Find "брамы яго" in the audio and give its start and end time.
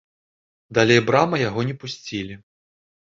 1.09-1.65